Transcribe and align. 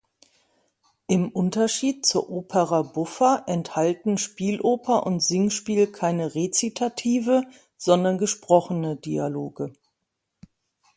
Im 1.05 1.29
Unterschied 1.31 2.07
zur 2.07 2.27
Opera 2.31 2.81
buffa 2.81 3.43
enthalten 3.45 4.17
Spieloper 4.17 5.05
und 5.05 5.21
Singspiel 5.21 5.85
keine 5.91 6.33
Rezitative, 6.33 7.43
sondern 7.77 8.17
gesprochene 8.17 8.95
Dialoge. 8.95 9.73